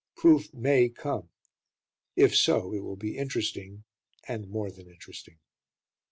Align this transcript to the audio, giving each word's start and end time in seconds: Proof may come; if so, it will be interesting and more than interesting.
Proof 0.15 0.51
may 0.51 0.89
come; 0.89 1.29
if 2.15 2.35
so, 2.35 2.73
it 2.73 2.79
will 2.79 2.95
be 2.95 3.19
interesting 3.19 3.83
and 4.27 4.47
more 4.49 4.71
than 4.71 4.87
interesting. 4.89 5.37